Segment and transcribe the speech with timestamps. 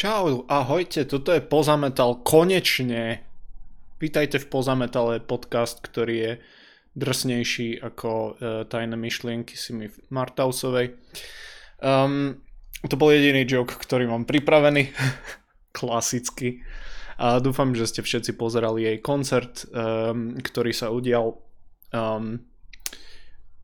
[0.00, 3.20] Čau, ahojte, toto je Pozametal konečne.
[4.00, 6.32] Vítajte v Pozametale, podcast, ktorý je
[6.96, 8.32] drsnejší ako uh,
[8.64, 10.96] tajné myšlienky Simi Martausovej.
[11.84, 12.40] Um,
[12.80, 14.88] to bol jediný joke, ktorý mám pripravený.
[15.76, 16.64] Klasicky.
[17.20, 21.44] A dúfam, že ste všetci pozerali jej koncert, um, ktorý sa udial
[21.92, 22.40] um,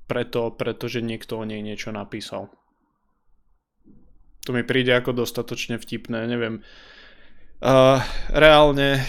[0.04, 2.52] preto, pretože niekto o nej niečo napísal.
[4.46, 6.62] To mi príde ako dostatočne vtipné, neviem.
[7.58, 7.98] Uh,
[8.30, 9.02] reálne,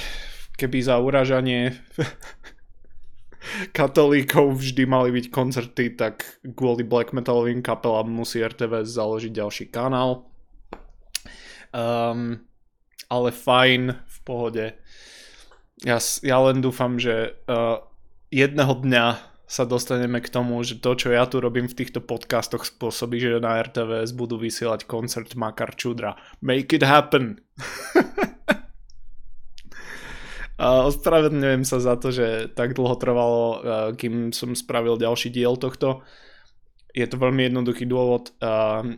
[0.57, 1.77] keby za uražanie
[3.77, 6.25] katolíkov vždy mali byť koncerty, tak
[6.57, 10.25] kvôli black metalovým kapelám musí RTVS založiť ďalší kanál.
[11.69, 12.41] Um,
[13.05, 14.65] ale fajn, v pohode.
[15.85, 17.85] Ja, ja len dúfam, že uh,
[18.33, 22.67] jedného dňa sa dostaneme k tomu, že to, čo ja tu robím v týchto podcastoch
[22.67, 26.19] spôsobí, že na RTVS budú vysielať koncert Makar Čudra.
[26.43, 27.39] Make it happen!
[30.57, 33.61] A ospravedlňujem sa za to, že tak dlho trvalo,
[33.93, 36.01] kým som spravil ďalší diel tohto.
[36.97, 38.33] Je to veľmi jednoduchý dôvod.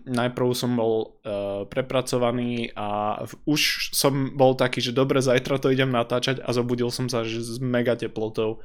[0.08, 1.20] najprv som bol
[1.68, 7.12] prepracovaný a už som bol taký, že dobre, zajtra to idem natáčať a zobudil som
[7.12, 8.64] sa že s mega teplotou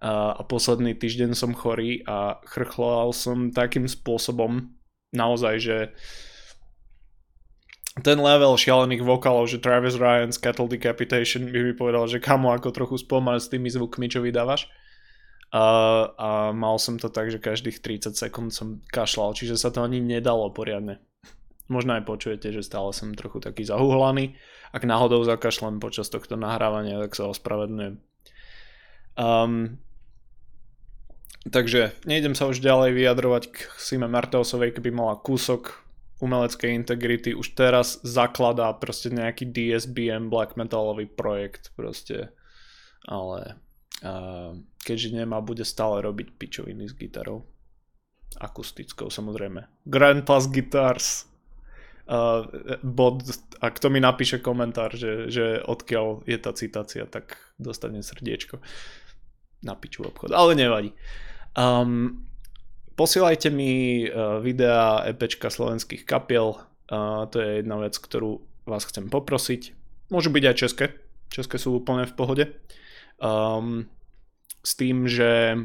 [0.00, 4.72] a posledný týždeň som chorý a chrchlal som takým spôsobom
[5.12, 5.76] naozaj, že
[8.00, 12.72] ten level šialených vokálov, že Travis Ryan's Cattle Decapitation by mi povedal, že kamo ako
[12.72, 14.72] trochu spomal s tými zvukmi, čo vydávaš.
[15.50, 15.64] A,
[16.14, 19.98] a mal som to tak, že každých 30 sekúnd som kašlal, čiže sa to ani
[19.98, 21.02] nedalo poriadne.
[21.66, 24.38] Možno aj počujete, že stále som trochu taký zahuhlaný.
[24.70, 27.94] Ak náhodou zakašlem počas tohto nahrávania, tak sa ospravedlňujem.
[29.18, 29.82] Um,
[31.48, 35.80] Takže nejdem sa už ďalej vyjadrovať k Sime Martausovej, keby mala kúsok
[36.20, 42.28] umeleckej integrity, už teraz zakladá proste nejaký DSBM black metalový projekt proste,
[43.08, 43.56] ale
[44.04, 44.52] uh,
[44.84, 47.48] keďže nemá, bude stále robiť pičoviny s gitarou.
[48.36, 49.88] Akustickou samozrejme.
[49.88, 51.26] Grand Pass Guitars.
[52.10, 52.44] Uh,
[52.84, 53.22] bod,
[53.62, 58.60] a kto mi napíše komentár, že, že odkiaľ je tá citácia, tak dostane srdiečko
[59.62, 60.34] na piču obchod.
[60.36, 60.92] Ale nevadí.
[61.58, 62.22] Um,
[62.94, 66.58] posielajte mi uh, videá EPčka slovenských kapiel.
[66.90, 69.74] Uh, to je jedna vec, ktorú vás chcem poprosiť.
[70.10, 70.84] Môžu byť aj české.
[71.30, 72.44] České sú úplne v pohode.
[73.18, 73.86] Um,
[74.62, 75.56] s tým, že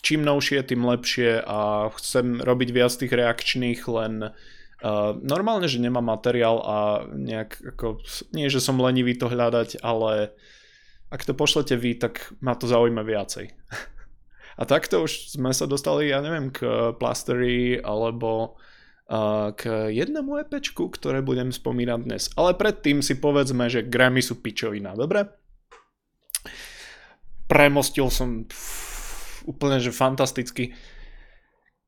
[0.00, 6.06] čím novšie, tým lepšie a chcem robiť viac tých reakčných, len uh, normálne, že nemám
[6.06, 6.78] materiál a
[7.12, 8.00] nejak ako,
[8.32, 10.32] nie, že som lenivý to hľadať, ale
[11.10, 13.50] ak to pošlete vy, tak ma to zaujíma viacej.
[14.58, 18.58] A takto už sme sa dostali, ja neviem, k Plastery alebo
[19.58, 22.30] k jednému EPčku, ktoré budem spomínať dnes.
[22.38, 25.26] Ale predtým si povedzme, že Grammy sú pičovina, dobre?
[27.50, 30.78] Premostil som pff, úplne, že fantasticky.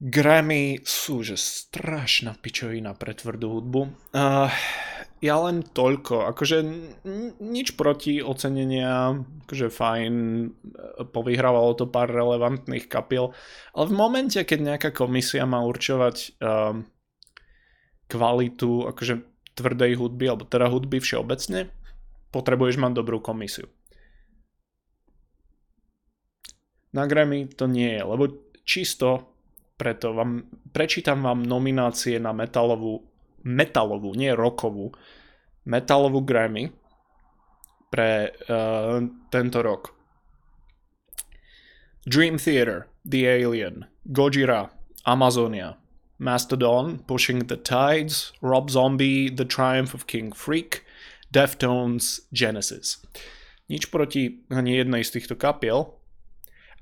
[0.03, 3.81] Grammy sú, že strašná pičovina pre tvrdú hudbu.
[4.11, 4.51] Uh,
[5.23, 6.59] ja len toľko, akože
[7.39, 10.15] nič proti ocenenia, akože fajn,
[11.15, 13.31] povyhrávalo to pár relevantných kapiel,
[13.71, 16.83] ale v momente, keď nejaká komisia má určovať um,
[18.11, 19.15] kvalitu akože
[19.55, 21.71] tvrdej hudby, alebo teda hudby všeobecne,
[22.35, 23.71] potrebuješ mať dobrú komisiu.
[26.93, 28.25] Na Grammy to nie je, lebo
[28.67, 29.33] čisto
[29.79, 33.12] preto vám, prečítam vám nominácie na metalovú
[33.43, 34.95] metalovú, nie rokovú,
[35.67, 36.73] metalovú Grammy
[37.93, 39.93] pre uh, tento rok.
[42.09, 44.75] Dream Theater, The Alien, Gojira,
[45.07, 45.79] Amazonia,
[46.19, 50.85] Mastodon, Pushing the Tides, Rob Zombie, The Triumph of King Freak,
[51.31, 53.03] Deftones, Genesis.
[53.71, 55.95] Nič proti ani jednej z týchto kapiel,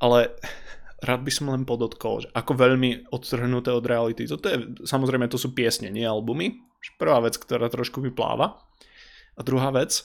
[0.01, 0.33] ale
[1.01, 4.29] rád by som len podotkol, že ako veľmi odtrhnuté od reality.
[4.29, 6.61] Toto je, samozrejme, to sú piesne, nie albumy.
[7.01, 8.61] Prvá vec, ktorá trošku vypláva.
[9.37, 10.05] A druhá vec,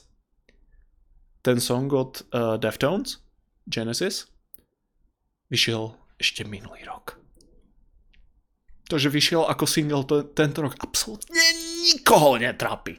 [1.43, 3.19] ten song od uh, Deftones,
[3.67, 4.31] Genesis,
[5.51, 7.19] vyšiel ešte minulý rok.
[8.89, 11.41] To, že vyšiel ako single to, tento rok, absolútne
[11.85, 12.97] nikoho netrápi.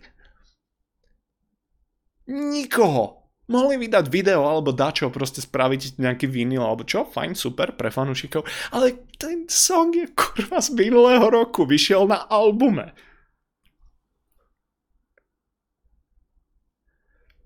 [2.26, 7.94] Nikoho mohli vydať video alebo dačo, proste spraviť nejaký vinyl alebo čo, fajn, super pre
[7.94, 12.94] fanúšikov, ale ten song je kurva z minulého roku, vyšiel na albume.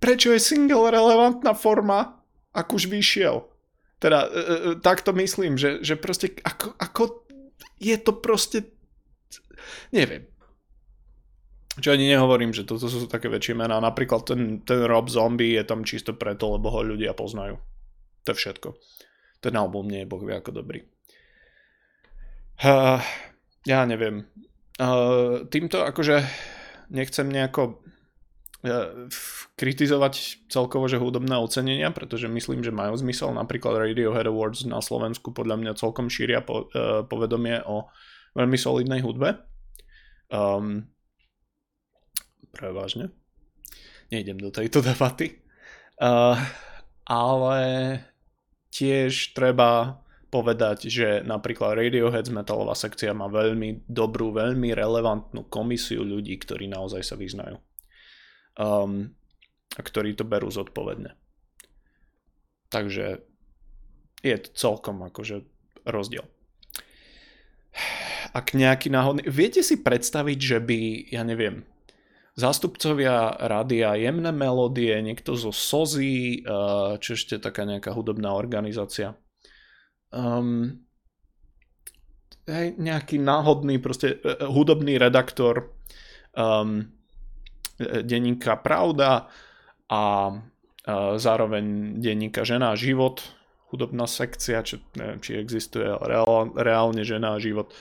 [0.00, 2.24] Prečo je single relevantná forma,
[2.56, 3.44] ak už vyšiel?
[4.00, 7.02] Teda, e, e, e tak to myslím, že, že proste ako, ako
[7.76, 8.58] je to proste
[9.92, 10.26] neviem.
[11.78, 13.78] Čo ani nehovorím, že toto sú také väčšie mená.
[13.78, 17.62] Napríklad ten, ten Rob Zombie je tam čisto preto, lebo ho ľudia poznajú.
[18.26, 18.68] To je všetko.
[19.38, 20.82] Ten album nie je boh vie ako dobrý.
[22.60, 23.00] Uh,
[23.64, 24.26] ja neviem.
[24.76, 26.26] Uh, týmto akože
[26.92, 27.80] nechcem nejako
[28.66, 29.08] uh,
[29.56, 33.32] kritizovať celkovo, že hudobné ocenenia, pretože myslím, že majú zmysel.
[33.32, 37.88] Napríklad Radiohead Awards na Slovensku podľa mňa celkom šíria po, uh, povedomie o
[38.36, 39.40] veľmi solidnej hudbe.
[40.28, 40.90] Um,
[42.60, 43.08] prevažne.
[44.12, 45.40] Nejdem do tejto debaty.
[45.96, 46.36] Uh,
[47.08, 47.60] ale
[48.68, 56.38] tiež treba povedať, že napríklad Radiohead metalová sekcia má veľmi dobrú, veľmi relevantnú komisiu ľudí,
[56.38, 57.58] ktorí naozaj sa vyznajú.
[58.54, 59.16] Um,
[59.74, 61.18] a ktorí to berú zodpovedne.
[62.70, 63.26] Takže
[64.22, 65.42] je to celkom akože
[65.82, 66.26] rozdiel.
[68.30, 69.26] Ak nejaký náhodný...
[69.26, 70.78] Viete si predstaviť, že by,
[71.10, 71.66] ja neviem,
[72.40, 79.12] zástupcovia rádia Jemné melódie, niekto zo SOZY, uh, čo ešte taká nejaká hudobná organizácia,
[80.08, 80.80] um,
[82.48, 85.76] hej, nejaký náhodný proste uh, hudobný redaktor
[86.32, 86.88] um,
[87.80, 89.28] denníka Pravda
[89.88, 90.02] a
[91.16, 93.20] zároveň denníka Žena a život,
[93.68, 97.72] hudobná sekcia, čo neviem, či existuje, reál, reálne Žena a život.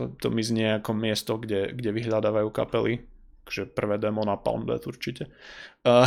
[0.00, 3.04] To, to mi znie ako miesto, kde, kde vyhľadávajú kapely.
[3.44, 5.30] Takže prvé demo na Palm Death určite.
[5.82, 6.06] Uh,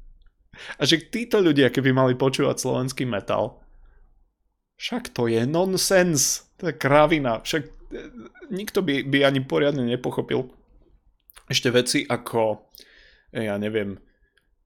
[0.80, 3.60] a že títo ľudia, keby mali počúvať slovenský metal,
[4.76, 6.52] však to je nonsens.
[6.60, 7.40] To je kravina.
[7.44, 7.70] Však e,
[8.52, 10.52] nikto by, by ani poriadne nepochopil
[11.46, 12.72] ešte veci ako,
[13.32, 14.00] ja neviem,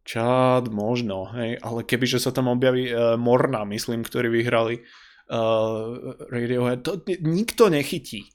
[0.00, 6.82] Čad, možno, hej, ale kebyže sa tam objaví uh, Morna, myslím, ktorí vyhrali uh, Radiohead,
[6.82, 8.32] to nikto nechytí.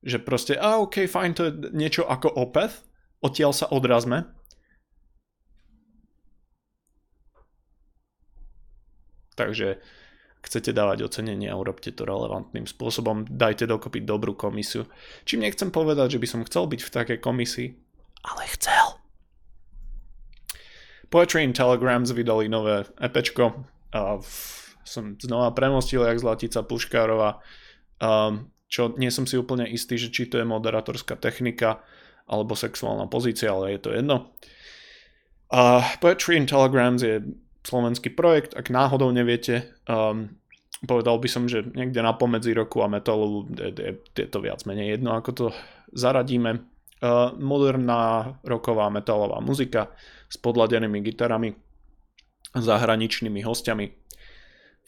[0.00, 2.88] Že proste, a ok, fajn, to je niečo ako Opeth,
[3.20, 4.24] odtiaľ sa odrazme.
[9.36, 9.80] Takže
[10.40, 14.88] chcete dávať ocenenia, urobte to relevantným spôsobom, dajte dokopy dobrú komisiu.
[15.28, 17.68] Čím nechcem povedať, že by som chcel byť v takej komisii,
[18.24, 19.00] ale chcel.
[21.10, 23.66] Poetry and Telegrams vydali nové EPčko.
[23.90, 24.22] A
[24.86, 27.42] som znova premostil, jak Zlatica Puškárova,
[27.98, 31.82] um, čo nie som si úplne istý, že či to je moderatorská technika
[32.30, 34.30] alebo sexuálna pozícia, ale je to jedno.
[35.50, 37.18] Uh, Poetry and Telegrams je
[37.66, 40.30] slovenský projekt, ak náhodou neviete, um,
[40.86, 44.62] povedal by som, že niekde na pomedzi roku a metalu je, je, je to viac
[44.64, 45.46] menej jedno, ako to
[45.90, 46.62] zaradíme.
[47.00, 49.90] Uh, moderná roková metalová muzika
[50.30, 51.56] s podladenými gitarami,
[52.54, 53.86] zahraničnými hostiami.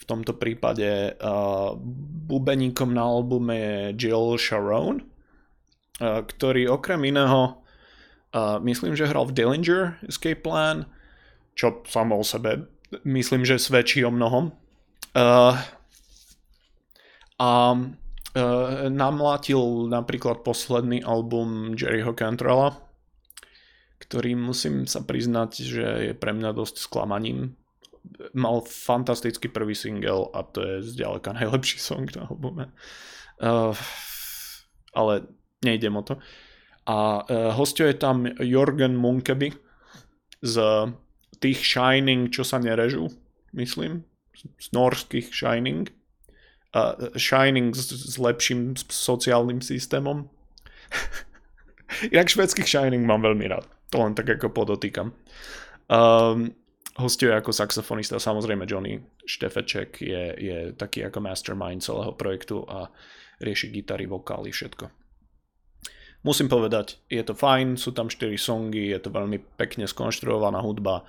[0.02, 1.78] V tomto prípade uh,
[2.26, 7.62] bubeníkom na albume je Jill Sharon, uh, ktorý okrem iného
[8.34, 10.90] uh, myslím, že hral v Dillinger Escape Plan,
[11.54, 12.66] čo samo o sebe
[13.04, 14.52] myslím, že svedčí o mnohom.
[15.16, 15.56] Uh,
[17.40, 17.88] a uh,
[18.88, 22.76] namlátil napríklad posledný album Jerryho Cantrella,
[24.00, 27.56] ktorý musím sa priznať, že je pre mňa dosť sklamaním.
[28.34, 32.72] Mal fantastický prvý single a to je zďaleka najlepší song na albume.
[33.38, 33.74] Uh,
[34.94, 35.26] ale
[35.64, 36.18] nejdem o to.
[36.86, 39.54] A uh, hostuje tam Jorgen Munkeby
[40.42, 40.56] z
[41.38, 43.10] tých Shining, čo sa nerežú,
[43.54, 44.02] myslím,
[44.58, 45.90] z norských Shining.
[46.74, 50.26] Uh, Shining s, s lepším sociálnym systémom.
[52.14, 53.66] Inak švedských Shining mám veľmi rád.
[53.92, 55.12] To len tak ako podotýkam.
[55.92, 56.56] Um,
[56.98, 62.90] hostuje ako saxofonista samozrejme Johnny Štefeček je, je taký ako mastermind celého projektu a
[63.40, 64.90] rieši gitary, vokály, všetko.
[66.22, 71.02] Musím povedať, je to fajn, sú tam 4 songy, je to veľmi pekne skonštruovaná hudba,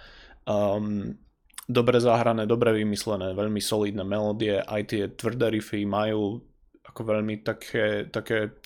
[0.44, 1.16] Um,
[1.63, 6.44] dobre zahrané, dobre vymyslené, veľmi solidné melódie, aj tie tvrdé riffy majú
[6.84, 8.60] ako veľmi také, také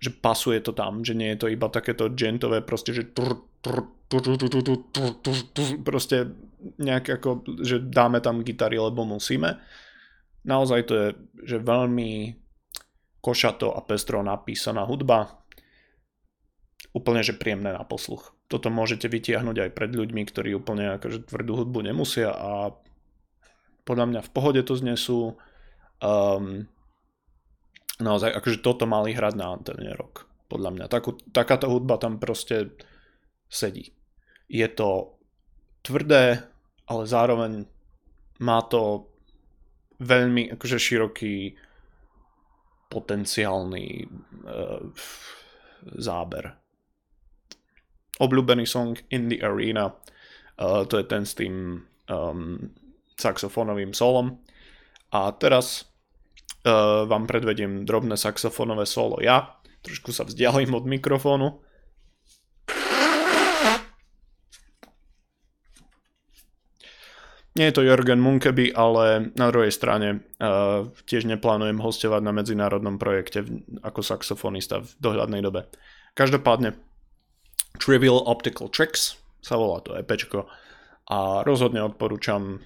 [0.00, 3.12] že pasuje to tam, že nie je to iba takéto gentové proste, že
[5.86, 6.34] proste
[6.76, 9.62] nejak ako, že dáme tam gitary, lebo musíme.
[10.44, 11.08] Naozaj to je,
[11.46, 12.34] že veľmi
[13.22, 15.40] košato a pestro napísaná hudba.
[16.90, 21.62] Úplne, že príjemné na posluch toto môžete vytiahnuť aj pred ľuďmi, ktorí úplne akože tvrdú
[21.62, 22.74] hudbu nemusia a
[23.86, 25.38] podľa mňa v pohode to znesú.
[26.02, 26.66] Um,
[28.02, 30.26] naozaj, akože toto mali hrať na antene rok.
[30.50, 30.84] Podľa mňa.
[30.90, 32.74] Takú, takáto hudba tam proste
[33.46, 33.94] sedí.
[34.50, 35.14] Je to
[35.86, 36.42] tvrdé,
[36.90, 37.70] ale zároveň
[38.42, 39.06] má to
[40.02, 41.54] veľmi akože široký
[42.90, 44.90] potenciálny uh,
[46.02, 46.50] záber.
[48.18, 52.74] Obľúbený song In the Arena, uh, to je ten s tým um,
[53.14, 54.42] saxofónovým solom.
[55.14, 55.86] A teraz
[56.66, 59.62] uh, vám predvediem drobné saxofónové solo ja.
[59.86, 61.69] Trošku sa vzdialím od mikrofónu.
[67.60, 72.96] Nie je to Jürgen Munkeby, ale na druhej strane uh, tiež neplánujem hostovať na medzinárodnom
[72.96, 73.44] projekte
[73.84, 75.68] ako saxofonista v dohľadnej dobe.
[76.16, 76.80] Každopádne
[77.76, 80.48] Trivial Optical Tricks sa volá to EPčko
[81.12, 82.64] a rozhodne odporúčam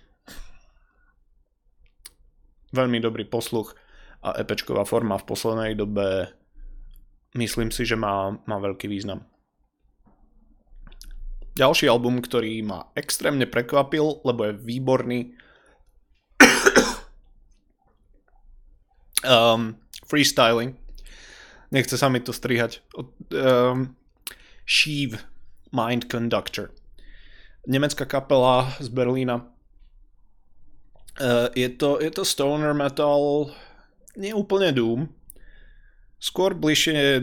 [2.70, 3.74] veľmi dobrý posluch
[4.22, 6.30] a EPčková forma v poslednej dobe
[7.34, 9.26] myslím si, že má, má veľký význam.
[11.54, 15.38] Ďalší album, ktorý ma extrémne prekvapil, lebo je výborný.
[19.22, 19.78] um,
[20.10, 20.74] freestyling.
[21.70, 22.82] Nechce sa mi to strihať.
[23.30, 23.94] Um,
[24.66, 25.22] Sheave
[25.70, 26.74] Mind Conductor.
[27.70, 29.46] Nemecká kapela z Berlína.
[31.22, 33.54] Uh, je, to, je to stoner metal,
[34.18, 35.06] nie úplne doom.
[36.18, 37.22] Skôr bližšie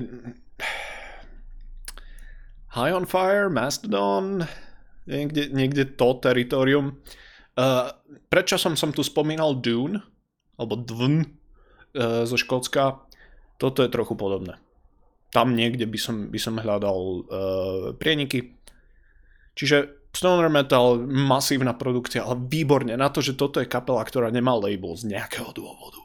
[2.71, 4.47] High on Fire, Mastodon,
[5.03, 7.03] niekde, niekde to teritorium.
[7.59, 7.91] Uh,
[8.31, 9.99] prečo som som tu spomínal Dune,
[10.55, 13.03] alebo Dvn uh, zo Škótska,
[13.59, 14.55] toto je trochu podobné.
[15.35, 18.55] Tam niekde by som, by som hľadal uh, prieniky.
[19.51, 24.55] Čiže stoner metal, masívna produkcia, ale výborne na to, že toto je kapela, ktorá nemá
[24.55, 25.99] label z nejakého dôvodu.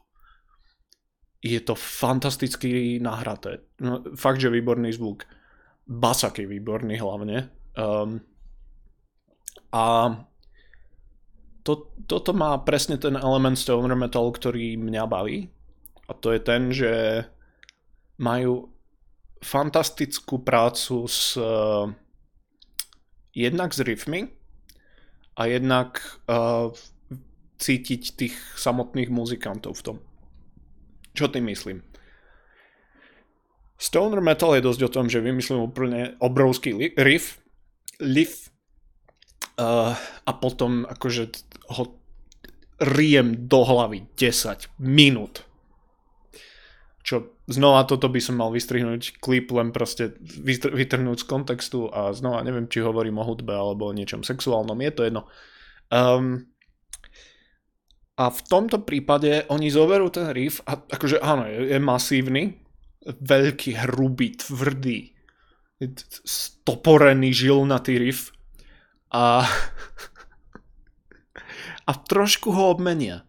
[1.47, 3.63] Je to fantasticky nahraté.
[3.79, 5.31] No, fakt, že výborný zvuk.
[5.87, 7.51] Basak je výborný hlavne.
[7.79, 8.19] Um,
[9.71, 10.15] a
[11.63, 15.47] to, toto má presne ten element stoner metal, ktorý mňa baví.
[16.07, 17.23] A to je ten, že
[18.19, 18.71] majú
[19.43, 21.91] fantastickú prácu s uh,
[23.37, 24.31] jednak s riffmi
[25.37, 26.73] a jednak uh,
[27.61, 29.97] cítiť tých samotných muzikantov v tom.
[31.13, 31.85] Čo tým myslím?
[33.77, 37.37] Stoner metal je dosť o tom, že vymyslím úplne obrovský riff,
[38.01, 38.49] lift
[39.61, 39.93] uh,
[40.25, 41.45] a potom akože
[41.77, 41.85] ho
[42.81, 45.45] riem do hlavy 10 minút.
[47.07, 50.17] Čo znova toto by som mal vystrihnúť klip, len proste
[50.73, 54.93] vytrhnúť z kontextu a znova neviem, či hovorím o hudbe alebo o niečom sexuálnom, je
[54.93, 55.23] to jedno.
[55.93, 56.51] Um,
[58.17, 62.66] a v tomto prípade oni zoberú ten riff a akože áno, je, je masívny,
[63.07, 65.15] veľký, hrubý, tvrdý,
[66.25, 68.33] stoporený žilnatý riff
[69.13, 69.47] a,
[71.87, 73.23] a trošku ho obmenia.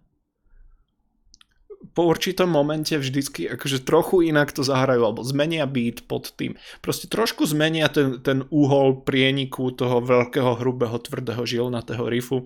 [1.97, 6.53] Po určitom momente vždycky akože trochu inak to zahrajú, alebo zmenia beat pod tým.
[6.85, 12.45] Proste trošku zmenia ten, ten úhol prieniku toho veľkého, hrubého, tvrdého, žilnatého riffu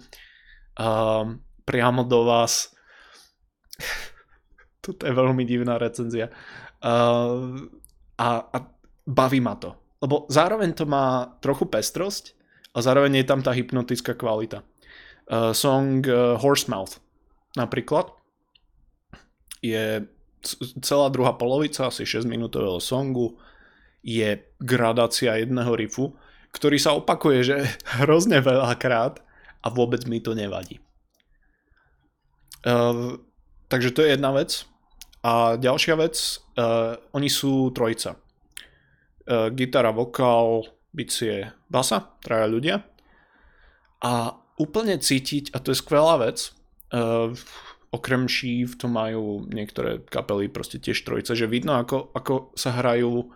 [0.80, 2.72] um, priamo do vás.
[4.86, 6.34] Toto je veľmi divná recenzia.
[6.82, 7.70] Uh,
[8.18, 8.58] a, a
[9.06, 9.78] baví ma to.
[10.02, 12.34] Lebo zároveň to má trochu pestrosť
[12.74, 14.66] a zároveň je tam tá hypnotická kvalita.
[15.30, 16.98] Uh, song uh, Horsemouth
[17.54, 18.10] napríklad
[19.62, 20.02] je
[20.82, 23.38] celá druhá polovica, asi 6 minútového songu,
[24.02, 26.18] je gradácia jedného riffu,
[26.50, 27.58] ktorý sa opakuje, že
[28.02, 29.22] hrozne veľakrát
[29.62, 30.82] a vôbec mi to nevadí.
[32.66, 33.18] Uh,
[33.70, 34.66] takže to je jedna vec.
[35.22, 36.18] A ďalšia vec,
[36.58, 38.18] uh, oni sú trojica.
[39.30, 42.82] Uh, gitara, vokál, bicie, basa, traja ľudia.
[44.02, 46.50] A úplne cítiť, a to je skvelá vec,
[46.90, 47.30] uh,
[47.94, 53.30] okrem šív to majú niektoré kapely proste tiež trojice, že vidno ako, ako sa hrajú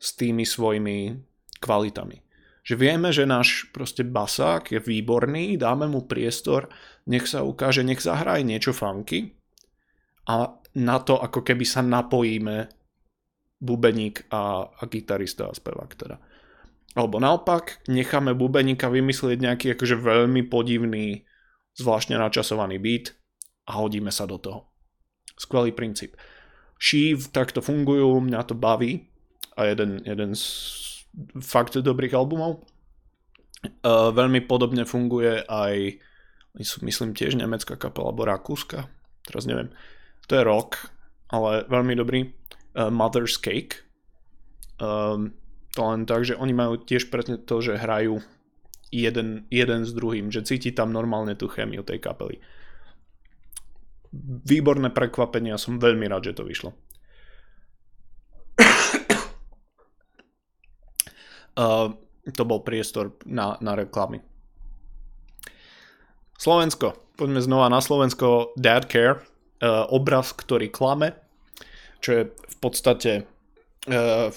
[0.00, 1.18] s tými svojimi
[1.60, 2.24] kvalitami.
[2.64, 6.72] Že vieme, že náš proste basák je výborný, dáme mu priestor,
[7.04, 9.37] nech sa ukáže, nech zahraje niečo funky
[10.28, 12.68] a na to, ako keby sa napojíme
[13.58, 16.16] bubeník a, a gitarista a spevák teda.
[16.94, 21.24] Alebo naopak, necháme bubeníka vymyslieť nejaký akože veľmi podivný,
[21.74, 23.14] zvláštne načasovaný beat
[23.66, 24.68] a hodíme sa do toho.
[25.38, 26.18] Skvelý princíp.
[26.78, 29.10] Sheave takto fungujú, mňa to baví
[29.58, 30.44] a jeden, jeden z
[31.42, 32.62] fakt dobrých albumov.
[33.82, 35.98] Uh, veľmi podobne funguje aj,
[36.86, 38.86] myslím tiež nemecká kapela, alebo rakúska,
[39.26, 39.74] teraz neviem,
[40.28, 40.92] to je rock,
[41.32, 42.28] ale veľmi dobrý.
[42.76, 43.82] Uh, Mother's Cake.
[44.78, 45.34] Um,
[45.74, 48.20] to len tak, že oni majú tiež presne to, že hrajú
[48.92, 52.40] jeden, jeden s druhým, že cíti tam normálne tú chemiu tej kapely.
[54.48, 56.72] Výborné prekvapenie a som veľmi rád, že to vyšlo.
[61.58, 61.90] Uh,
[62.38, 64.22] to bol priestor na, na reklamy.
[66.38, 66.94] Slovensko.
[67.18, 68.54] Poďme znova na Slovensko.
[68.54, 69.26] Dad Care.
[69.58, 71.18] Uh, obraz, ktorý klame.
[71.98, 73.26] Čo je v podstate
[73.90, 74.30] uh,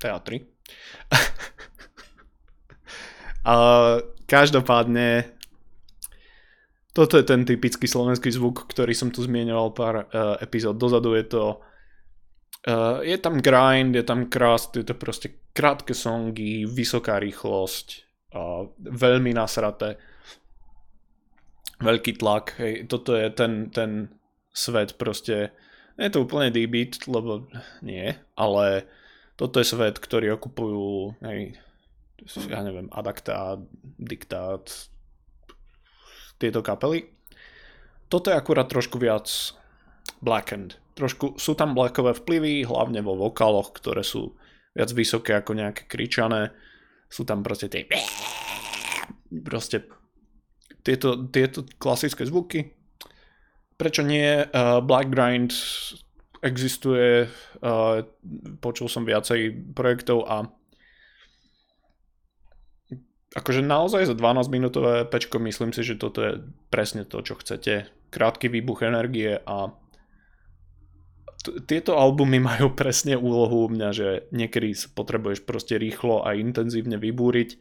[0.00, 0.48] teatry.
[3.48, 3.54] A
[4.28, 5.38] každopádne
[6.98, 11.14] toto je ten typický slovenský zvuk, ktorý som tu zmienoval pár uh, epizód dozadu.
[11.14, 11.62] Je to
[12.66, 17.86] uh, je tam grind, je tam krast, je to proste krátke songy, vysoká rýchlosť,
[18.34, 19.94] uh, veľmi nasraté,
[21.78, 22.58] veľký tlak.
[22.58, 24.12] Hej, toto je ten, ten
[24.50, 25.54] svet proste,
[25.98, 27.46] nie je to úplne D-beat, lebo
[27.82, 28.86] nie, ale
[29.38, 31.54] toto je svet, ktorý okupujú hej,
[32.50, 33.62] ja neviem, Adakta,
[33.98, 34.90] Diktát,
[36.38, 37.06] tieto kapely.
[38.10, 39.28] Toto je akurát trošku viac
[40.18, 40.78] blackened.
[40.98, 44.34] Trošku sú tam blackové vplyvy, hlavne vo vokáloch, ktoré sú
[44.74, 46.50] viac vysoké ako nejaké kričané.
[47.06, 47.86] Sú tam proste tie
[49.48, 49.86] proste
[50.88, 52.72] tieto, tieto klasické zvuky.
[53.76, 54.48] Prečo nie?
[54.48, 55.52] Uh, Black Grind
[56.40, 57.28] existuje,
[57.60, 58.00] uh,
[58.64, 60.48] počul som viacej projektov a
[63.36, 66.32] akože naozaj za 12 minútové pečko myslím si, že toto je
[66.72, 67.92] presne to, čo chcete.
[68.08, 69.76] Krátky výbuch energie a
[71.68, 77.60] tieto albumy majú presne úlohu u mňa, že niekedy potrebuješ proste rýchlo a intenzívne vybúriť.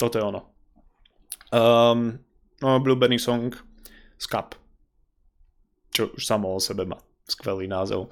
[0.00, 0.59] Toto je ono.
[1.50, 2.22] Um,
[2.62, 3.50] no, obľúbený song
[4.20, 4.54] Skap.
[5.90, 8.10] Čo už samo o sebe má skvelý názov.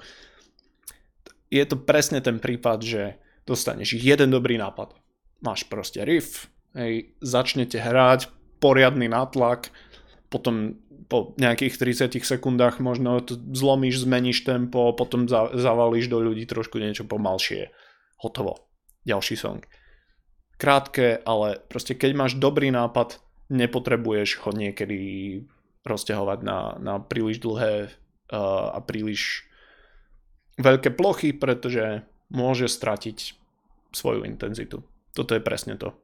[1.51, 3.01] Je to presne ten prípad, že
[3.47, 4.93] dostaneš jeden dobrý nápad.
[5.41, 9.71] Máš proste riff, hej, začnete hrať, poriadny nátlak,
[10.29, 10.77] potom
[11.09, 11.79] po nejakých
[12.13, 17.73] 30 sekundách možno to zlomíš, zmeníš tempo, potom za, zavalíš do ľudí trošku niečo pomalšie.
[18.21, 18.69] Hotovo.
[19.09, 19.65] Ďalší song.
[20.59, 24.99] Krátke, ale proste keď máš dobrý nápad, nepotrebuješ ho niekedy
[25.87, 29.47] rozťahovať na, na príliš dlhé uh, a príliš
[30.59, 33.39] veľké plochy, pretože môže stratiť
[33.95, 34.83] svoju intenzitu.
[35.15, 35.95] Toto je presne to.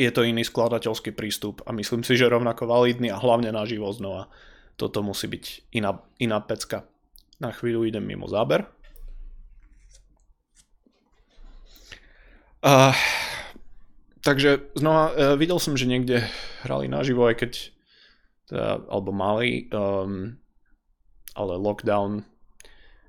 [0.00, 4.32] Je to iný skladateľský prístup a myslím si, že rovnako validný a hlavne naživo znova.
[4.80, 6.88] Toto musí byť iná, iná pecka.
[7.42, 8.64] Na chvíľu idem mimo záber.
[12.62, 12.94] Uh,
[14.22, 16.22] takže znova uh, videl som, že niekde
[16.62, 17.52] hrali naživo, aj keď
[18.46, 20.38] teda, alebo mali, um,
[21.34, 22.22] ale lockdown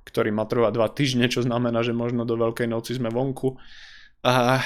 [0.03, 3.55] ktorý má trvať dva týždne, čo znamená, že možno do Veľkej noci sme vonku.
[4.23, 4.59] A,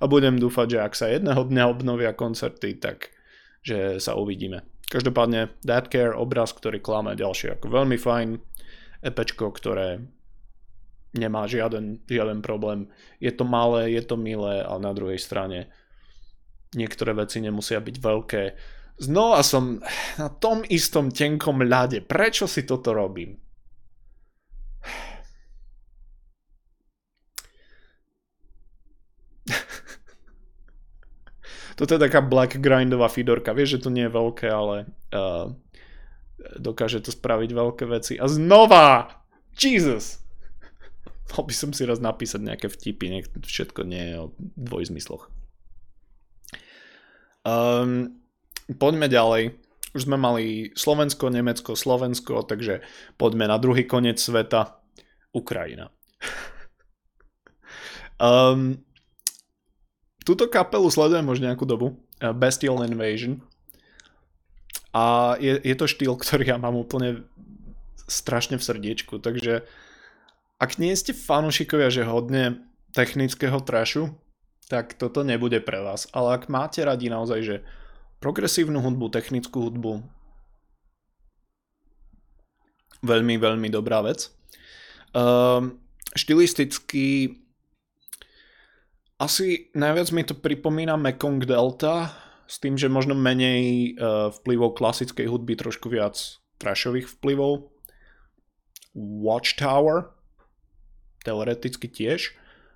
[0.00, 3.12] a budem dúfať, že ak sa jedného dňa obnovia koncerty, tak
[3.60, 4.64] že sa uvidíme.
[4.88, 8.28] Každopádne That Care, obraz, ktorý klame ďalšie ako veľmi fajn,
[9.04, 10.00] epečko, ktoré
[11.14, 12.86] nemá žiaden, žiaden problém.
[13.18, 15.66] Je to malé, je to milé, ale na druhej strane
[16.74, 18.42] niektoré veci nemusia byť veľké.
[19.00, 19.80] Znova som
[20.20, 22.04] na tom istom tenkom ľade.
[22.04, 23.40] Prečo si toto robím?
[31.80, 33.56] Toto je taká black grindová Fidorka.
[33.56, 34.84] Vieš, že to nie je veľké, ale
[35.16, 35.48] uh,
[36.60, 38.20] dokáže to spraviť veľké veci.
[38.20, 39.08] A znova!
[39.56, 40.20] Jesus!
[41.30, 44.26] Mal by som si raz napísať nejaké vtipy, nech všetko nie je o
[44.58, 45.30] dvojzmysloch.
[47.46, 48.20] Um,
[48.76, 49.54] poďme ďalej.
[49.90, 52.82] Už sme mali Slovensko, Nemecko, Slovensko, takže
[53.18, 54.78] poďme na druhý koniec sveta.
[55.30, 55.94] Ukrajina.
[58.18, 58.82] um,
[60.26, 62.02] túto kapelu sledujem už nejakú dobu.
[62.18, 63.38] Uh, Bestial Invasion.
[64.90, 67.22] A je, je to štýl, ktorý ja mám úplne
[68.10, 69.22] strašne v srdiečku.
[69.22, 69.62] Takže
[70.60, 74.12] ak nie ste fanúšikovia, že hodne technického trashu,
[74.68, 76.06] tak toto nebude pre vás.
[76.12, 77.56] Ale ak máte radi naozaj, že
[78.20, 80.04] progresívnu hudbu, technickú hudbu,
[83.00, 84.28] veľmi, veľmi dobrá vec.
[85.16, 85.80] Um,
[86.12, 87.40] štilisticky
[89.20, 92.12] asi najviac mi to pripomína Mekong Delta,
[92.50, 96.18] s tým, že možno menej uh, vplyvov klasickej hudby, trošku viac
[96.58, 97.70] trashových vplyvov.
[98.94, 100.19] Watchtower,
[101.22, 102.34] teoreticky tiež.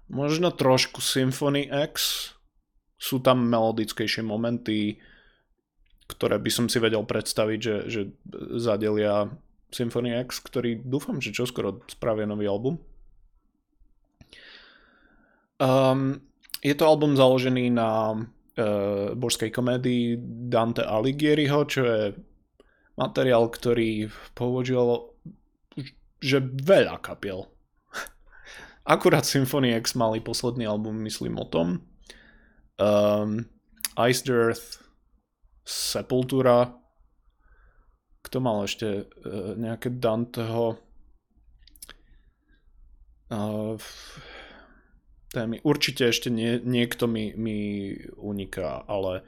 [0.08, 2.30] Možno trošku Symphony X,
[3.00, 4.96] sú tam melodickejšie momenty,
[6.08, 8.00] ktoré by som si vedel predstaviť, že, že
[8.60, 9.28] zadelia
[9.72, 12.80] Symphony X, ktorý dúfam, že čoskoro spravia nový album.
[15.60, 16.20] Um,
[16.60, 20.16] je to album založený na uh, božskej komédii
[20.48, 22.00] Dante Alighieriho, čo je
[22.94, 25.12] materiál, ktorý použil
[26.24, 27.44] že veľa kapiel.
[28.84, 31.80] Akurát Symphony X mali posledný album, myslím o tom.
[32.76, 33.48] Um,
[33.96, 34.84] Iced Earth,
[35.64, 36.68] Sepultura,
[38.22, 40.76] kto mal ešte uh, nejaké Danteho
[43.32, 43.80] uh,
[45.32, 45.64] témy.
[45.64, 49.24] Určite ešte nie, niekto mi, mi uniká, ale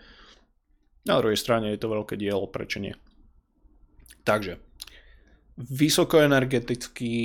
[1.08, 2.92] na druhej strane je to veľké dielo, prečo nie.
[4.26, 4.60] Takže,
[5.56, 7.16] vysokoenergetický,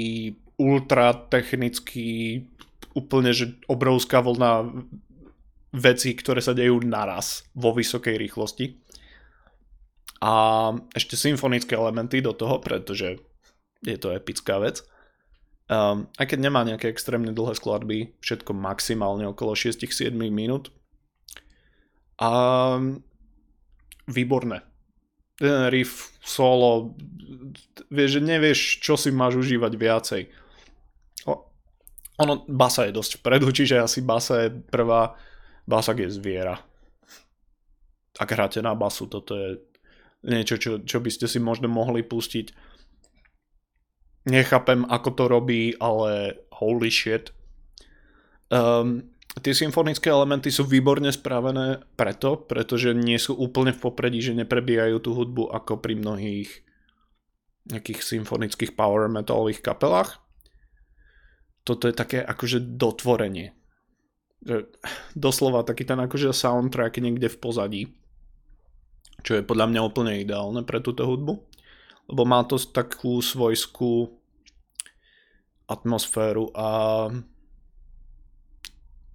[0.62, 2.46] ultratechnický,
[2.94, 4.86] úplne, že obrovská vlna
[5.74, 8.78] vecí, ktoré sa dejú naraz vo vysokej rýchlosti.
[10.22, 10.34] A
[10.94, 13.18] ešte symfonické elementy do toho, pretože
[13.82, 14.86] je to epická vec.
[15.72, 20.70] Um, aj keď nemá nejaké extrémne dlhé skladby, všetko maximálne okolo 6-7 minút.
[22.22, 22.30] A
[24.06, 24.62] výborné.
[25.42, 26.94] Ten riff, solo,
[27.90, 30.22] vieš, nevieš, čo si máš užívať viacej.
[32.22, 35.18] Ono, basa je dosť vpredu, čiže asi basa je prvá,
[35.66, 36.62] basak je zviera.
[38.22, 39.58] Ak hráte na basu, toto je
[40.22, 42.54] niečo, čo, čo by ste si možno mohli pustiť
[44.30, 47.34] nechápem, ako to robí, ale holy shit.
[48.54, 49.10] Um,
[49.42, 54.98] tie symfonické elementy sú výborne spravené preto, pretože nie sú úplne v popredí, že neprebíjajú
[55.02, 56.50] tú hudbu ako pri mnohých
[57.72, 60.21] nejakých symfonických power metalových kapelách.
[61.62, 63.54] Toto je také akože dotvorenie.
[65.14, 67.84] Doslova taký ten akože soundtrack niekde v pozadí.
[69.22, 71.52] Čo je podľa mňa úplne ideálne pre túto hudbu
[72.12, 74.12] lebo má to takú svojskú
[75.72, 76.68] atmosféru a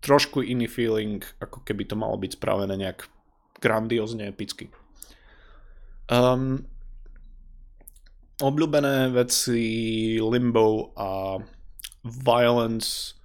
[0.01, 3.05] trošku iný feeling, ako keby to malo byť spravené nejak
[3.61, 4.73] grandiózne epicky.
[6.09, 6.65] Um,
[8.41, 11.37] obľúbené veci Limbo a
[12.07, 13.19] Violence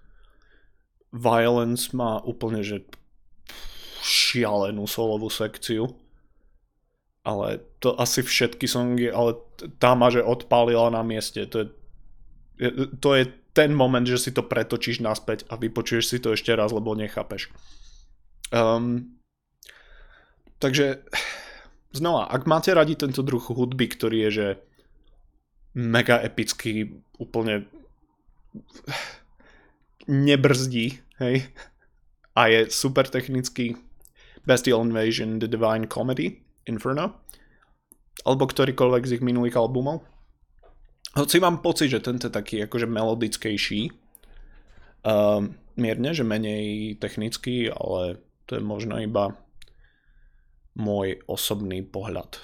[1.13, 2.81] Violence má úplne že
[4.01, 5.93] šialenú solovú sekciu
[7.21, 9.37] ale to asi všetky songy, ale
[9.77, 11.45] tá ma že odpálila na mieste.
[11.53, 11.67] To je,
[12.97, 16.73] to je ten moment, že si to pretočíš naspäť a vypočuješ si to ešte raz,
[16.73, 17.53] lebo nechápeš.
[18.49, 19.21] Um,
[20.57, 21.05] takže
[21.93, 24.47] znova, ak máte radi tento druh hudby, ktorý je že
[25.77, 27.69] mega epický, úplne
[30.07, 31.47] nebrzdí, hej,
[32.35, 33.75] a je super technický
[34.45, 37.21] Bestial Invasion, The Divine Comedy, Inferno,
[38.25, 40.01] alebo ktorýkoľvek z ich minulých albumov.
[41.11, 43.91] Hoci mám pocit, že tento je taký akože melodickejší,
[45.03, 45.43] uh,
[45.75, 49.35] mierne, že menej technický, ale to je možno iba
[50.79, 52.39] môj osobný pohľad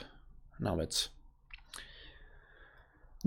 [0.59, 1.07] na vec.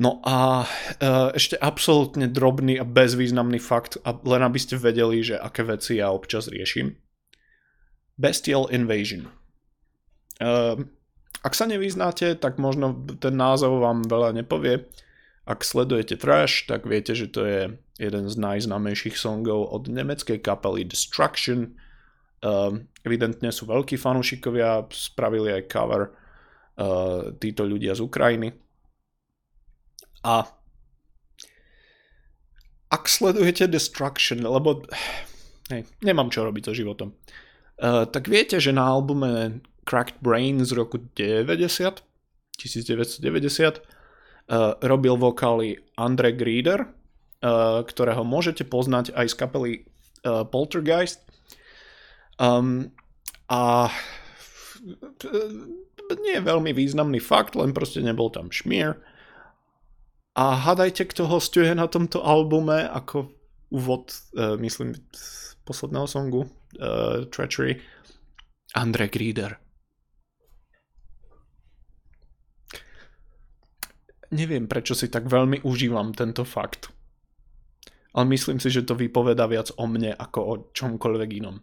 [0.01, 5.37] No a uh, ešte absolútne drobný a bezvýznamný fakt, a len aby ste vedeli, že
[5.37, 6.97] aké veci ja občas riešim.
[8.17, 9.29] Bestial Invasion.
[10.41, 10.93] Ehm,
[11.45, 14.89] ak sa nevyznáte, tak možno ten názov vám veľa nepovie.
[15.45, 17.61] Ak sledujete trash, tak viete, že to je
[18.01, 21.77] jeden z najznámejších songov od nemeckej kapely Destruction.
[22.41, 26.17] Uh, evidentne sú veľkí fanúšikovia, spravili aj cover
[27.37, 28.49] títo ľudia z Ukrajiny.
[30.25, 30.45] A
[32.91, 34.83] ak sledujete Destruction, lebo
[35.71, 40.75] hej, nemám čo robiť so životom, uh, tak viete, že na albume Cracked Brain z
[40.75, 42.03] roku 90,
[42.59, 43.81] 1990
[44.51, 49.73] uh, robil vokály Andre Grieder, uh, ktorého môžete poznať aj z kapely
[50.27, 51.25] uh, Poltergeist.
[52.37, 52.91] Um,
[53.51, 53.91] a
[56.21, 58.99] nie je veľmi významný fakt, len proste nebol tam šmier.
[60.39, 63.35] A hádajte, kto hostuje na tomto albume ako
[63.75, 64.95] úvod, uh, myslím,
[65.67, 67.83] posledného songu uh, Treachery,
[68.75, 69.59] Andre Grieder.
[74.31, 76.91] neviem, prečo si tak veľmi užívam tento fakt.
[78.11, 81.63] Ale myslím si, že to vypoveda viac o mne ako o čomkoľvek inom.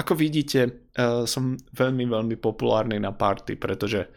[0.00, 4.08] Ako vidíte, uh, som veľmi, veľmi populárny na party, pretože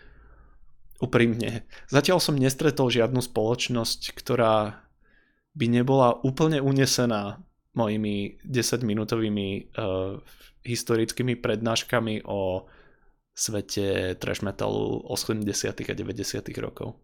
[1.04, 4.80] úprimne, zatiaľ som nestretol žiadnu spoločnosť, ktorá
[5.54, 7.44] by nebola úplne unesená
[7.76, 10.18] mojimi 10-minútovými uh,
[10.64, 12.66] historickými prednáškami o
[13.34, 15.44] svete trash metalu 80.
[15.74, 16.62] a 90.
[16.62, 16.96] rokov.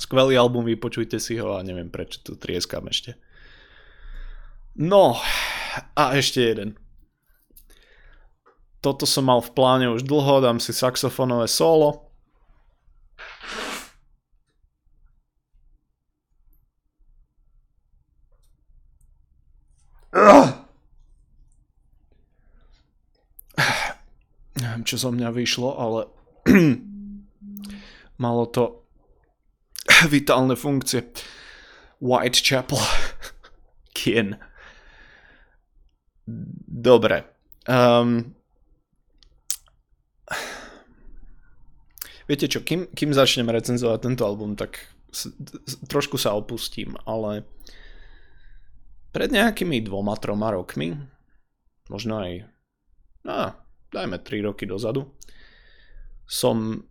[0.00, 3.20] Skvelý album, vypočujte si ho a neviem prečo tu trieskam ešte.
[4.80, 5.20] No,
[5.92, 6.80] a ešte jeden.
[8.80, 12.08] Toto som mal v pláne už dlho, dám si saxofónové solo.
[24.56, 26.08] Neviem, čo zo mňa vyšlo, ale
[28.24, 28.80] malo to
[30.12, 31.04] vitálne funkcie.
[32.00, 32.80] Whitechapel.
[33.96, 34.40] Kien.
[36.64, 37.28] Dobre.
[37.68, 38.39] Um,
[42.30, 44.78] viete čo, kým, kým začnem recenzovať tento album, tak
[45.10, 45.34] s,
[45.90, 47.42] trošku sa opustím, ale
[49.10, 50.94] pred nejakými dvoma, troma rokmi,
[51.90, 52.46] možno aj,
[53.26, 53.58] no,
[53.90, 55.10] dajme 3 roky dozadu,
[56.30, 56.86] som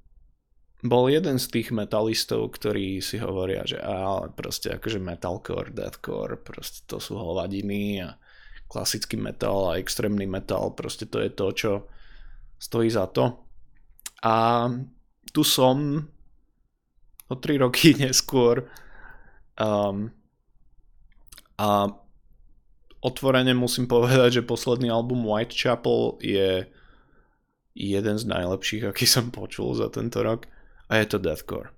[0.84, 6.84] bol jeden z tých metalistov, ktorí si hovoria, že ale proste akože metalcore, deathcore, proste
[6.88, 8.20] to sú hovadiny a
[8.68, 11.72] klasický metal a extrémny metal, proste to je to, čo
[12.60, 13.44] stojí za to.
[14.24, 14.68] A
[15.32, 16.06] tu som
[17.30, 18.66] o 3 roky neskôr
[19.60, 20.10] um,
[21.60, 21.92] a
[23.04, 26.68] otvorene musím povedať, že posledný album Whitechapel je
[27.76, 30.48] jeden z najlepších, aký som počul za tento rok
[30.92, 31.72] a je to deathcore.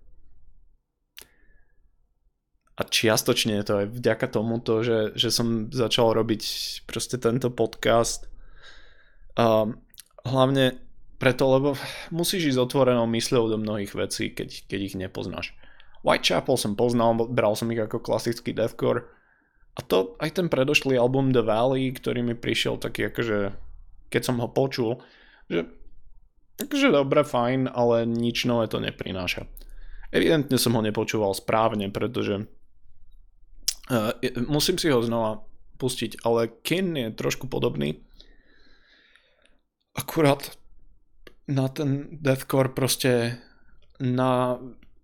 [2.80, 6.42] A čiastočne je to aj vďaka tomuto, že, že som začal robiť
[6.90, 8.26] proste tento podcast.
[9.38, 9.78] Um,
[10.26, 10.82] hlavne
[11.22, 11.78] preto, lebo
[12.10, 15.54] musíš ísť otvorenou mysľou do mnohých vecí, keď, keď ich nepoznáš.
[16.02, 19.06] Whitechapel som poznal, bral som ich ako klasický deathcore.
[19.78, 23.54] A to aj ten predošlý album The Valley, ktorý mi prišiel taký akože,
[24.10, 25.06] keď som ho počul,
[25.46, 25.70] že
[26.62, 29.50] Takže dobre, fajn, ale nič nové to neprináša.
[30.14, 32.46] Evidentne som ho nepočúval správne, pretože
[33.90, 34.14] uh,
[34.46, 35.42] musím si ho znova
[35.82, 38.06] pustiť, ale Kin je trošku podobný.
[39.98, 40.54] Akurát
[41.52, 43.36] na ten deathcore proste
[44.00, 44.56] na,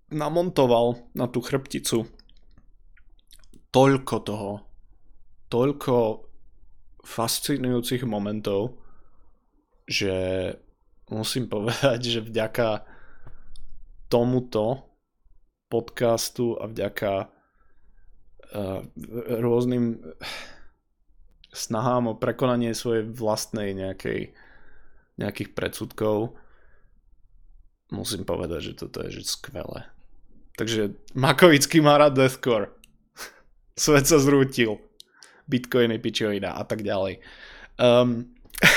[0.07, 2.07] namontoval na tú chrbticu.
[3.75, 4.51] Toľko toho,
[5.51, 5.95] toľko
[7.03, 8.79] fascinujúcich momentov,
[9.87, 10.15] že
[11.11, 12.87] musím povedať, že vďaka
[14.07, 14.87] tomuto
[15.67, 18.79] podcastu a vďaka uh,
[19.43, 19.99] rôznym
[21.51, 24.31] snahám o prekonanie svojej vlastnej nejakej,
[25.17, 26.37] nejakých predsudkov
[27.89, 29.87] musím povedať, že toto je že skvelé.
[30.57, 32.73] Takže Makovický má rád deathcore.
[33.77, 34.81] Svet sa zrútil.
[35.47, 37.23] Bitcoiny, pičovina a tak ďalej.
[37.79, 38.35] Um,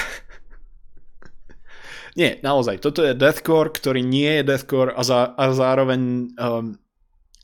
[2.20, 6.78] nie, naozaj, toto je deathcore, ktorý nie je deathcore a, za, a zároveň um,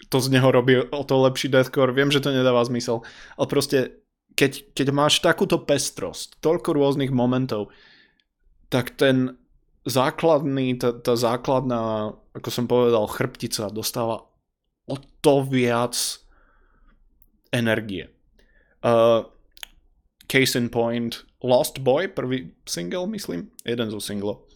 [0.07, 1.91] to z neho robí o to lepší deathcore.
[1.91, 3.03] Viem, že to nedáva zmysel,
[3.35, 4.07] ale proste
[4.37, 7.73] keď, keď máš takúto pestrosť, toľko rôznych momentov,
[8.69, 9.39] tak ten
[9.87, 14.27] základný, tá, tá základná, ako som povedal, chrbtica dostáva
[14.87, 15.95] o to viac
[17.55, 18.11] energie.
[18.83, 19.27] Uh,
[20.27, 24.47] case in point, Lost Boy, prvý single, myslím, jeden zo singlov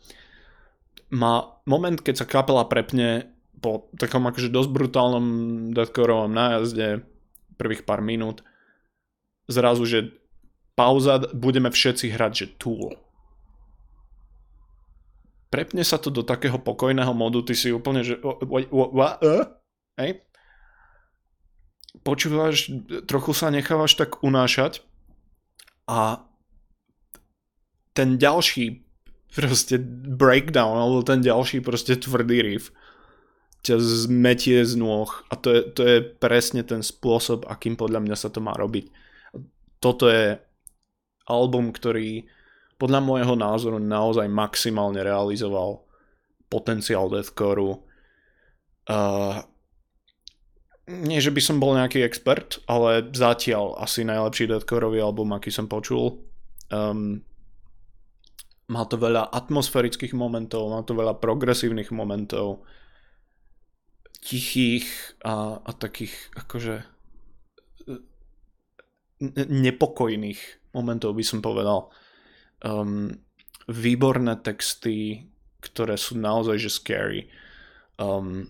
[1.10, 5.26] má moment, keď sa kapela prepne po takom akože dosť brutálnom
[5.74, 7.04] deathcoreovom nájazde
[7.60, 8.40] prvých pár minút
[9.50, 10.16] zrazu, že
[10.78, 12.96] pauza, budeme všetci hrať, že Tool.
[15.50, 18.22] Prepne sa to do takého pokojného modu, ty si úplne, že
[19.98, 20.12] hej?
[22.06, 22.70] Počúvaš,
[23.10, 24.86] trochu sa nechávaš tak unášať
[25.90, 26.22] a
[27.98, 28.86] ten ďalší
[29.34, 29.78] proste
[30.14, 32.70] breakdown, alebo ten ďalší proste tvrdý riff
[33.60, 38.16] ťa zmetie z nôh a to je, to je presne ten spôsob, akým podľa mňa
[38.16, 38.88] sa to má robiť.
[39.82, 40.40] Toto je
[41.28, 42.24] album, ktorý
[42.80, 45.84] podľa môjho názoru naozaj maximálne realizoval
[46.48, 47.84] potenciál deathcore.
[48.88, 49.44] Uh,
[50.88, 55.68] nie, že by som bol nejaký expert, ale zatiaľ asi najlepší deathcoreový album, aký som
[55.68, 56.24] počul.
[56.72, 57.22] Um,
[58.70, 62.66] má to veľa atmosférických momentov, má to veľa progresívnych momentov,
[64.20, 64.86] tichých
[65.24, 66.84] a, a takých akože
[69.48, 71.92] nepokojných momentov by som povedal.
[72.60, 73.16] Um,
[73.70, 75.28] výborné texty,
[75.64, 77.20] ktoré sú naozaj že scary.
[77.96, 78.48] Um,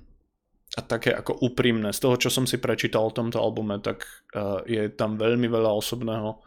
[0.79, 1.90] a také ako úprimné.
[1.90, 5.70] Z toho, čo som si prečítal o tomto albume, tak uh, je tam veľmi veľa
[5.75, 6.38] osobného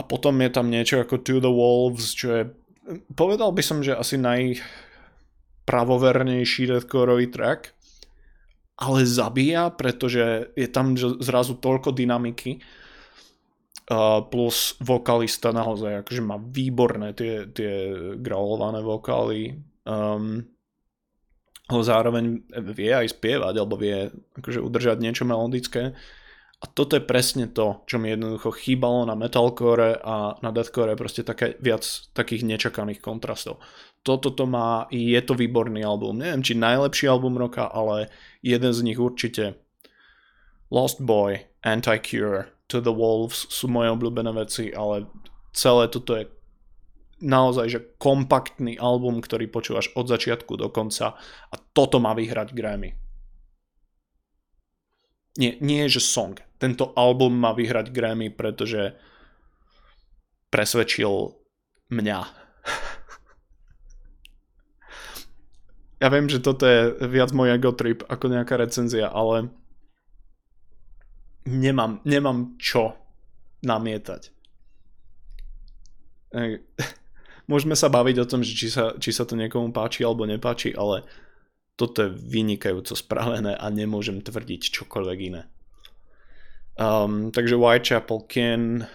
[0.00, 2.48] a potom je tam niečo ako To the Wolves, čo je,
[3.12, 7.76] povedal by som, že asi najpravovernejší deathcoreový track,
[8.80, 12.64] ale zabíja, pretože je tam zrazu toľko dynamiky.
[14.30, 17.90] Plus vokalista naozaj akože má výborné tie, tie
[18.22, 19.58] graulované vokály.
[19.82, 20.46] Um,
[21.66, 24.06] ho zároveň vie aj spievať, alebo vie
[24.38, 25.98] akože udržať niečo melodické.
[26.60, 31.24] A toto je presne to, čo mi jednoducho chýbalo na metalcore a na deathcore, proste
[31.24, 33.58] také viac takých nečakaných kontrastov.
[34.06, 36.20] Toto to má, je to výborný album.
[36.20, 38.12] Neviem, či najlepší album roka, ale
[38.44, 39.56] jeden z nich určite.
[40.70, 45.10] Lost Boy, Anti-Cure, To the Wolves sú moje obľúbené veci, ale
[45.50, 46.30] celé toto je
[47.20, 52.96] naozaj že kompaktný album, ktorý počúvaš od začiatku do konca a toto má vyhrať Grammy.
[55.38, 56.42] Nie, nie že song.
[56.58, 58.98] Tento album má vyhrať Grammy, pretože
[60.50, 61.38] presvedčil
[61.90, 62.20] mňa.
[66.02, 69.54] ja viem, že toto je viac môj ego trip ako nejaká recenzia, ale
[71.46, 72.96] nemám, nemám čo
[73.64, 74.22] namietať.
[77.50, 80.70] Môžeme sa baviť o tom, že či sa, či sa to niekomu páči alebo nepáči,
[80.70, 81.02] ale
[81.74, 85.48] toto je vynikajúco spravené a nemôžem tvrdiť čokoľvek iné.
[86.78, 88.86] Um, takže Whitechapel, Ken,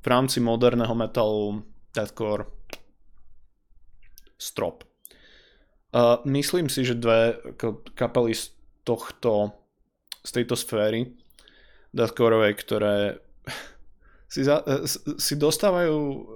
[0.00, 2.46] v rámci moderného metalu, deathcore,
[4.38, 4.84] strop.
[5.94, 7.40] Uh, myslím si, že dve
[7.96, 8.52] kapely z
[8.84, 9.56] tohto,
[10.22, 11.23] z tejto sféry
[11.94, 12.94] deathcoreovej, ktoré
[14.26, 14.84] si, za, e,
[15.16, 16.26] si dostávajú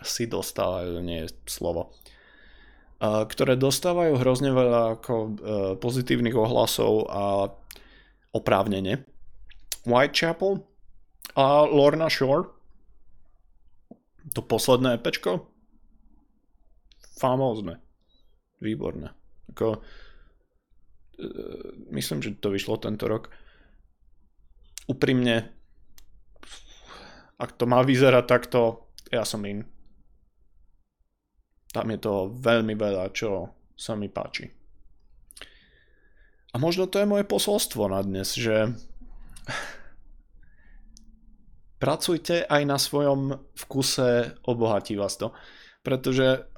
[0.00, 1.92] si dostávajú, nie je slovo
[3.00, 5.32] ktoré dostávajú hrozne veľa ako, uh,
[5.80, 7.48] pozitívnych ohlasov a
[8.36, 9.08] oprávnene.
[9.88, 10.60] Whitechapel
[11.32, 12.52] a Lorna Shore.
[14.36, 15.48] To posledné epečko?
[17.16, 17.80] Famózne.
[18.60, 19.16] Výborné.
[19.56, 19.84] Ako, uh,
[21.96, 23.32] myslím, že to vyšlo tento rok
[24.88, 25.52] úprimne,
[27.40, 29.64] ak to má vyzerať takto, ja som in.
[31.72, 34.52] Tam je to veľmi veľa, čo sa mi páči.
[36.50, 38.74] A možno to je moje posolstvo na dnes, že
[41.82, 45.32] pracujte aj na svojom vkuse, obohatí vás to.
[45.80, 46.50] Pretože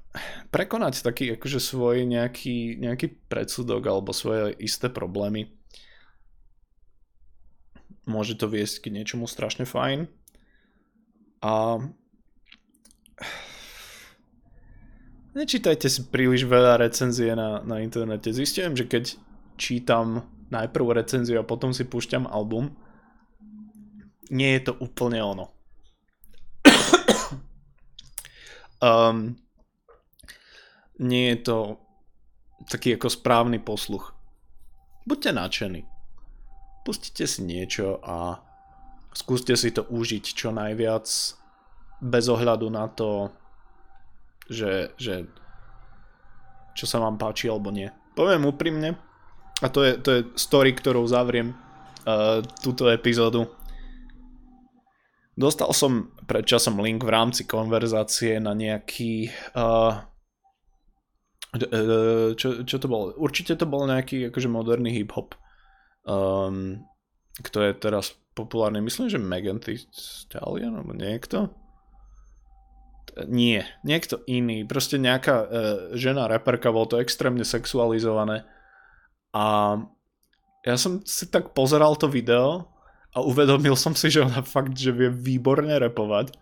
[0.51, 5.62] prekonať taký akože svoj nejaký, nejaký predsudok alebo svoje isté problémy
[8.07, 10.09] môže to viesť k niečomu strašne fajn.
[11.43, 11.79] A
[15.38, 18.33] nečítajte si príliš veľa recenzie na, na internete.
[18.35, 19.17] Zistím, že keď
[19.59, 22.77] čítam najprv recenziu a potom si púšťam album,
[24.33, 25.53] nie je to úplne ono.
[28.81, 29.37] um,
[31.11, 31.77] nie je to
[32.71, 34.15] taký ako správny posluch.
[35.03, 35.91] Buďte nadšení
[36.83, 38.42] pustite si niečo a
[39.14, 41.07] skúste si to užiť čo najviac
[42.03, 43.31] bez ohľadu na to,
[44.51, 45.27] že, že
[46.75, 47.88] čo sa vám páči alebo nie.
[48.18, 48.99] Poviem úprimne,
[49.62, 53.47] a to je, to je story, ktorou zavriem uh, túto epizódu.
[55.38, 60.03] Dostal som pred časom link v rámci konverzácie na nejaký uh,
[62.33, 63.12] čo, čo to bolo?
[63.12, 65.37] Určite to bol nejaký akože moderný hip-hop
[66.07, 66.83] um,
[67.41, 71.53] kto je teraz populárny, myslím, že Megan Thee Stallion, alebo niekto?
[73.29, 75.49] Nie, niekto iný, proste nejaká uh,
[75.93, 78.49] žena reperka, bolo to extrémne sexualizované.
[79.37, 79.77] A
[80.65, 82.73] ja som si tak pozeral to video
[83.12, 86.33] a uvedomil som si, že ona fakt, že vie výborne repovať.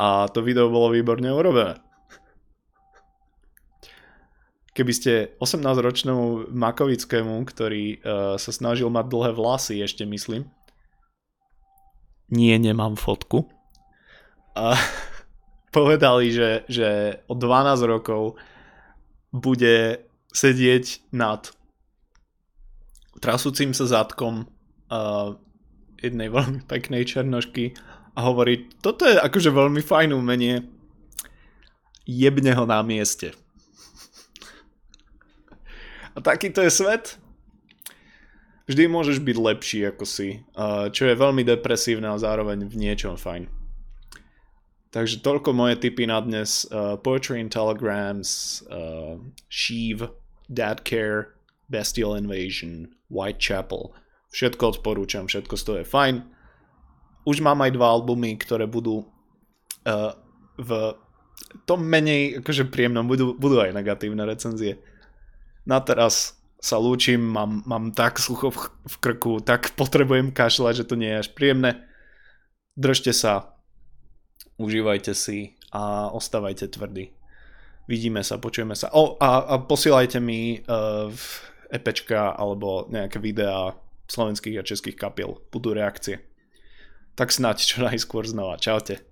[0.00, 1.91] A to video bolo výborne urobené
[4.72, 10.48] keby ste 18-ročnému Makovickému, ktorý uh, sa snažil mať dlhé vlasy, ešte myslím,
[12.32, 13.44] nie, nemám fotku,
[14.56, 14.76] a
[15.76, 18.40] povedali, že, že o 12 rokov
[19.32, 21.48] bude sedieť nad
[23.20, 24.48] trasúcim sa zadkom
[24.88, 25.36] uh,
[26.00, 27.76] jednej veľmi peknej černošky
[28.12, 30.66] a hovoriť, toto je akože veľmi fajn umenie,
[32.04, 33.32] jebne ho na mieste.
[36.12, 37.16] A takýto je svet.
[38.68, 40.44] Vždy môžeš byť lepší ako si,
[40.92, 43.50] čo je veľmi depresívne a zároveň v niečom fajn.
[44.92, 46.68] Takže toľko moje tipy na dnes.
[46.68, 49.16] Uh, Poetry and Telegrams, uh,
[49.48, 50.12] Sheev,
[50.52, 51.32] Dad Care,
[51.72, 53.96] Bestial Invasion, Whitechapel.
[54.36, 56.14] Všetko odporúčam, všetko z toho je fajn.
[57.24, 59.08] Už mám aj dva albumy, ktoré budú
[59.88, 60.12] uh,
[60.60, 60.70] v
[61.64, 64.76] tom menej akože príjemnom, budú, budú aj negatívne recenzie
[65.66, 70.88] na teraz sa lúčim, mám, mám tak slucho v, v krku, tak potrebujem kašľať, že
[70.88, 71.82] to nie je až príjemné.
[72.78, 73.58] držte sa,
[74.62, 77.10] užívajte si a ostávajte tvrdí.
[77.90, 78.94] Vidíme sa, počujeme sa.
[78.94, 81.24] O, a, a posielajte mi uh, v
[81.72, 83.74] EPčka alebo nejaké videá
[84.06, 85.42] slovenských a českých kapiel.
[85.50, 86.22] Budú reakcie.
[87.18, 88.54] Tak snáď čo najskôr znova.
[88.56, 89.11] Čaute.